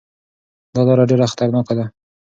دا 0.73 0.81
لاره 0.87 1.03
ډېره 1.09 1.25
خطرناکه 1.31 1.73
ده. 1.77 1.85